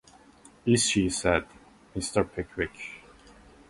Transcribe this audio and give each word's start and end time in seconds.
‘Is 0.65 0.87
she?’ 0.89 1.11
said 1.11 1.45
Mr. 1.95 2.27
Pickwick. 2.33 2.71